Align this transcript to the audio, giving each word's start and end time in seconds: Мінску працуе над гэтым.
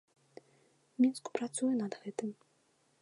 Мінску 1.03 1.29
працуе 1.37 1.69
над 1.81 1.93
гэтым. 2.07 2.29